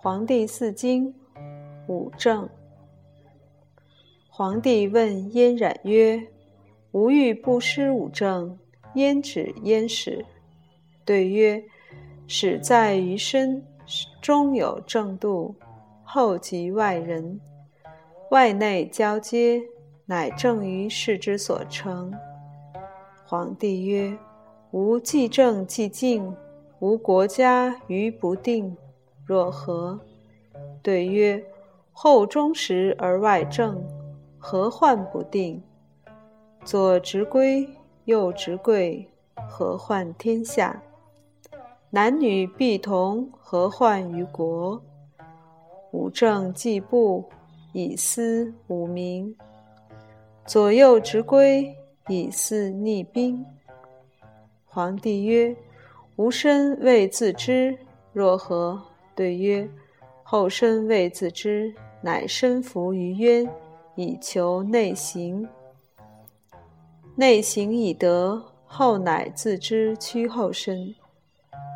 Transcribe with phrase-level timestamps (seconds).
[0.00, 1.12] 黄帝四经，
[1.88, 2.48] 五正。
[4.28, 6.24] 皇帝问燕冉曰
[6.92, 8.56] ：“吾欲不失五正，
[8.94, 10.24] 焉止焉始？”
[11.04, 11.60] 对曰
[12.28, 13.60] ：“始在于身，
[14.22, 15.52] 中有正度，
[16.04, 17.40] 后及外人，
[18.30, 19.60] 外内交接，
[20.06, 22.14] 乃正于事之所成。”
[23.26, 24.16] 皇帝曰
[24.70, 26.32] ：“吾既正既静。”
[26.78, 28.76] 无国家于不定，
[29.28, 30.00] 若何？
[30.82, 31.44] 对曰：
[31.92, 33.78] 后中实而外正，
[34.38, 35.62] 何患不定？
[36.64, 37.68] 左执圭，
[38.06, 39.06] 右执贵，
[39.46, 40.82] 何患天下？
[41.90, 44.82] 男女必同，何患于国？
[45.90, 47.28] 五正既布，
[47.74, 49.36] 以思五明。
[50.46, 51.76] 左右执圭，
[52.08, 53.44] 以四逆兵。
[54.64, 55.54] 皇帝曰。
[56.16, 57.78] 吾身未自知，
[58.14, 58.82] 若何？
[59.18, 59.68] 对曰：
[60.22, 63.50] 后身未自知，乃身伏于渊，
[63.96, 65.44] 以求内行。
[67.16, 70.94] 内行以得，后乃自知屈后身。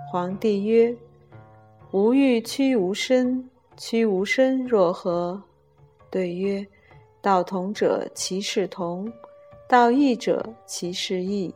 [0.08, 0.97] 皇帝曰：
[1.91, 5.42] 吾欲屈吾身，屈吾身若何？
[6.12, 6.64] 对曰：
[7.20, 9.11] 道同者，其事同；
[9.69, 11.53] 道异者，其事异。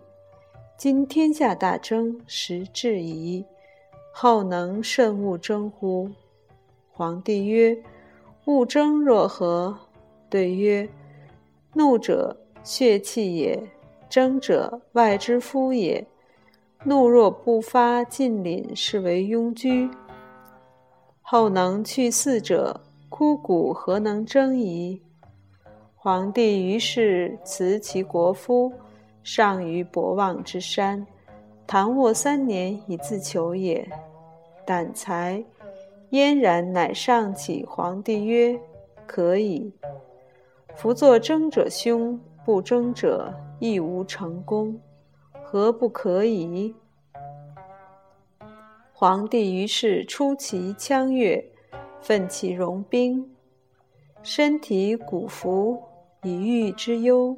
[0.76, 3.44] 今天下大争，时至矣。
[4.18, 6.08] 后能慎勿争乎？
[6.90, 7.76] 皇帝曰
[8.48, 9.76] ：“勿争若何？”
[10.30, 10.88] 对曰
[11.76, 13.54] ：“怒者，血气也；
[14.08, 16.02] 争者，外之夫也。
[16.82, 19.86] 怒若不发，尽凛，是为庸居。
[21.20, 24.98] 后能去四者，枯骨何能争矣？”
[25.94, 28.72] 皇帝于是辞其国夫。
[29.22, 31.06] 上于博望之山，
[31.66, 33.88] 唐卧三年以自求也。
[34.64, 35.44] 胆才
[36.10, 38.58] 嫣然，乃上启皇帝曰
[39.06, 39.72] ：“可以。
[40.74, 44.80] 夫作争者凶，不争者亦无成功，
[45.42, 46.74] 何不可以？”
[48.92, 51.44] 皇帝于是出其羌越，
[52.00, 53.34] 奋其戎兵，
[54.22, 55.82] 身体骨服，
[56.22, 57.36] 以御之忧。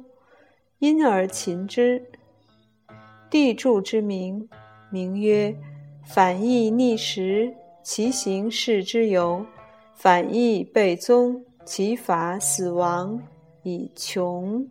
[0.77, 2.05] 因而擒之。
[3.29, 4.49] 地柱之名，
[4.89, 5.55] 名曰
[6.03, 7.53] 反义逆时，
[7.83, 9.45] 其行事之由；
[9.93, 13.21] 反义被宗，其法死亡，
[13.61, 14.67] 以穷。